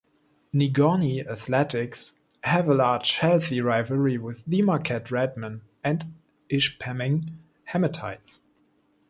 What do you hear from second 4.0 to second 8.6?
with the Marquette Redmen and Ishpeming Hematites.